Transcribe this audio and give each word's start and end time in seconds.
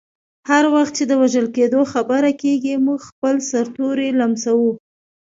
هر 0.49 0.63
وخت 0.75 0.93
چې 0.97 1.03
د 1.07 1.11
وژل 1.21 1.47
کیدو 1.57 1.81
خبره 1.93 2.31
کیږي، 2.41 2.73
موږ 2.85 2.99
خپل 3.09 3.35
ستوري 3.49 4.09
لمسوو. 4.19 4.71